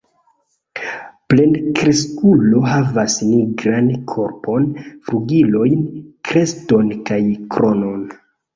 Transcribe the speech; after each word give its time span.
Plenkreskulo 1.33 2.61
havas 2.69 3.19
nigrajn 3.27 3.93
korpon, 4.15 4.67
flugilojn, 5.11 5.87
kreston 6.33 6.93
kaj 7.13 7.23
kronon. 7.57 8.05